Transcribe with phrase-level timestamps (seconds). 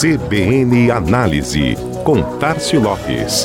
[0.00, 3.44] CBN Análise, com Tarcio Lopes.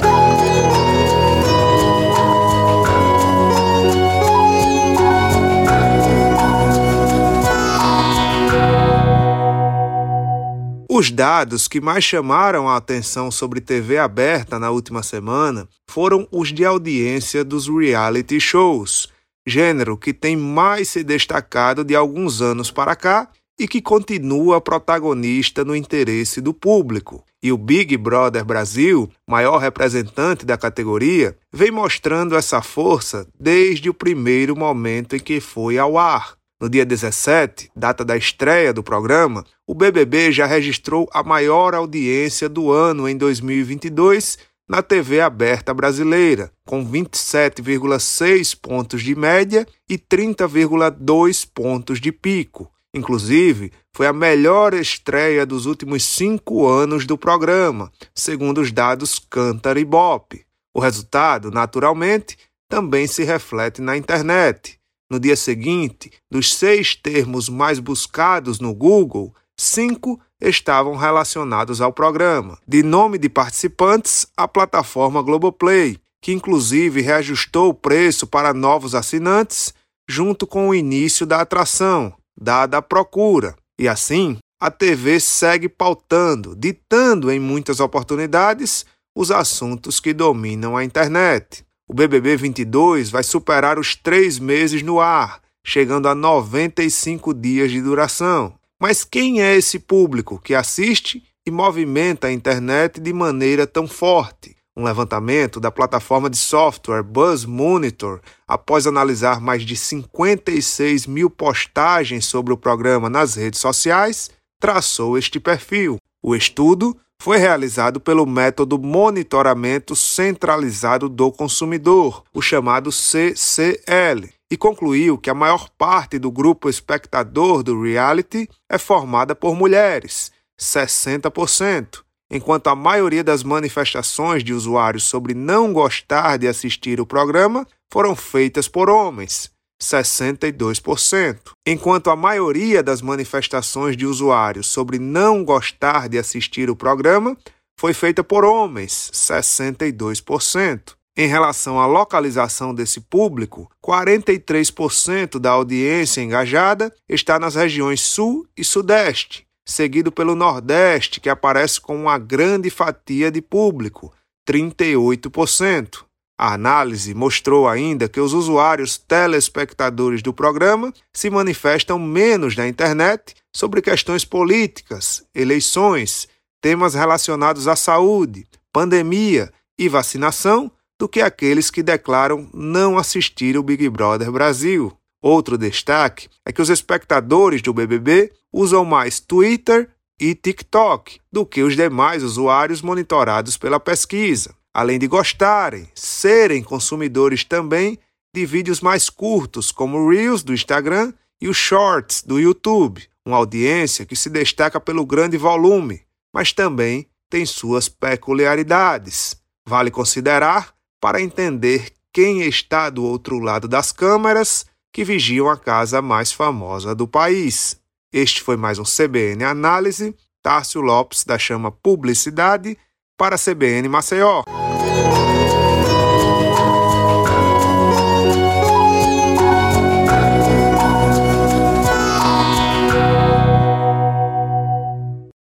[10.89, 16.53] Os dados que mais chamaram a atenção sobre TV aberta na última semana foram os
[16.53, 19.09] de audiência dos reality shows,
[19.45, 25.63] gênero que tem mais se destacado de alguns anos para cá e que continua protagonista
[25.63, 27.23] no interesse do público.
[27.41, 33.93] E o Big Brother Brasil, maior representante da categoria, vem mostrando essa força desde o
[33.93, 36.35] primeiro momento em que foi ao ar.
[36.59, 42.47] No dia 17, data da estreia do programa, o BBB já registrou a maior audiência
[42.47, 51.47] do ano em 2022 na TV aberta brasileira, com 27,6 pontos de média e 30,2
[51.53, 52.71] pontos de pico.
[52.95, 59.75] Inclusive, foi a melhor estreia dos últimos cinco anos do programa, segundo os dados Cantar
[59.75, 60.41] e Bop.
[60.73, 62.37] O resultado, naturalmente,
[62.69, 64.79] também se reflete na internet.
[65.11, 72.57] No dia seguinte, dos seis termos mais buscados no Google, cinco estavam relacionados ao programa.
[72.65, 79.73] De nome de participantes, a plataforma Globoplay, que inclusive reajustou o preço para novos assinantes
[80.07, 83.55] junto com o início da atração dada a procura.
[83.79, 90.83] E assim, a TV segue pautando, ditando em muitas oportunidades os assuntos que dominam a
[90.83, 91.65] internet.
[91.87, 97.81] O BBB 22 vai superar os três meses no ar, chegando a 95 dias de
[97.81, 98.55] duração.
[98.81, 104.55] Mas quem é esse público que assiste e movimenta a internet de maneira tão forte?
[104.77, 112.25] Um levantamento da plataforma de software Buzz Monitor, após analisar mais de 56 mil postagens
[112.25, 115.97] sobre o programa nas redes sociais, traçou este perfil.
[116.21, 125.17] O estudo foi realizado pelo método Monitoramento Centralizado do Consumidor, o chamado CCL, e concluiu
[125.17, 132.67] que a maior parte do grupo espectador do reality é formada por mulheres, 60%, enquanto
[132.67, 138.67] a maioria das manifestações de usuários sobre não gostar de assistir o programa foram feitas
[138.67, 146.69] por homens, 62%, enquanto a maioria das manifestações de usuários sobre não gostar de assistir
[146.69, 147.37] o programa
[147.79, 150.93] foi feita por homens, 62%.
[151.17, 158.65] Em relação à localização desse público, 43% da audiência engajada está nas regiões Sul e
[158.65, 164.13] Sudeste, seguido pelo Nordeste, que aparece com uma grande fatia de público,
[164.47, 166.05] 38%.
[166.37, 173.33] A análise mostrou ainda que os usuários telespectadores do programa se manifestam menos na internet
[173.55, 176.27] sobre questões políticas, eleições,
[176.61, 183.63] temas relacionados à saúde, pandemia e vacinação do que aqueles que declaram não assistir o
[183.63, 184.91] Big Brother Brasil.
[185.25, 189.89] Outro destaque é que os espectadores do BBB usam mais Twitter
[190.21, 197.43] e TikTok do que os demais usuários monitorados pela pesquisa, além de gostarem, serem consumidores
[197.43, 197.97] também
[198.35, 204.05] de vídeos mais curtos, como Reels do Instagram e os Shorts do YouTube, uma audiência
[204.05, 209.35] que se destaca pelo grande volume, mas também tem suas peculiaridades.
[209.67, 210.71] Vale considerar
[211.01, 216.95] para entender quem está do outro lado das câmeras que vigiam a casa mais famosa
[216.95, 217.77] do país.
[218.13, 220.15] Este foi mais um CBN Análise.
[220.41, 222.77] Tárcio Lopes da Chama Publicidade
[223.17, 224.43] para CBN Maceió.